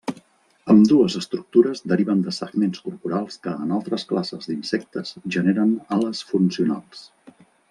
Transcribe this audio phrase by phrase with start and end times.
[0.73, 7.09] Ambdues estructures deriven de segments corporals que en altres classes d'insectes generen ales funcionals.